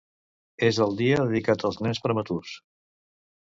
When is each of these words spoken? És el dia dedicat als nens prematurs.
És 0.67 0.79
el 0.85 0.97
dia 1.01 1.19
dedicat 1.27 1.67
als 1.71 1.79
nens 1.89 2.03
prematurs. 2.09 2.57